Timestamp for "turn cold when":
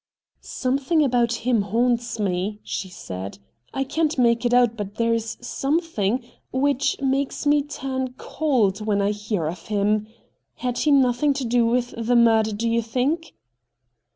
7.61-8.99